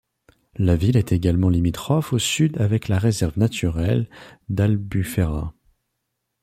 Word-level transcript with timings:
La 0.55 0.75
ville 0.75 0.97
est 0.97 1.11
également 1.11 1.47
limitrophe 1.49 2.11
au 2.11 2.17
sud 2.17 2.59
avec 2.59 2.87
la 2.87 2.97
Réserve 2.97 3.37
naturelle 3.37 4.09
d'Albufera. 4.49 5.53